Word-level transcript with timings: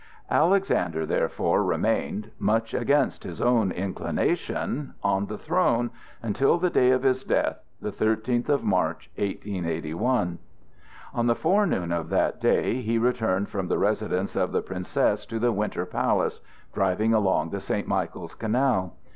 Alexander 0.31 1.05
therefore 1.05 1.63
remained, 1.63 2.31
much 2.39 2.73
against 2.73 3.23
his 3.23 3.39
own 3.39 3.71
inclination, 3.71 4.95
on 5.03 5.27
the 5.27 5.37
throne 5.37 5.91
until 6.23 6.57
the 6.57 6.71
day 6.71 6.89
of 6.89 7.03
his 7.03 7.23
death, 7.23 7.59
the 7.79 7.91
thirteenth 7.91 8.49
of 8.49 8.63
March, 8.63 9.11
1881. 9.17 10.39
On 11.13 11.27
the 11.27 11.35
forenoon 11.35 11.91
of 11.91 12.09
that 12.09 12.41
day 12.41 12.81
he 12.81 12.97
returned 12.97 13.47
from 13.47 13.67
the 13.67 13.77
residence 13.77 14.35
of 14.35 14.51
the 14.51 14.63
Princess 14.63 15.23
to 15.27 15.37
the 15.37 15.51
Winter 15.51 15.85
Palace, 15.85 16.41
driving 16.73 17.13
along 17.13 17.51
the 17.51 17.59
St. 17.59 17.87
Michael's 17.87 18.33
Canal. 18.33 18.95